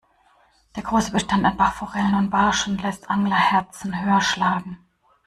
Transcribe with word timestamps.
Der 0.75 0.81
große 0.81 1.11
Bestand 1.11 1.45
an 1.45 1.57
Bachforellen 1.57 2.15
und 2.15 2.31
Barschen 2.31 2.79
lässt 2.79 3.11
Anglerherzen 3.11 4.03
höher 4.03 4.19
schlagen. 4.19 4.79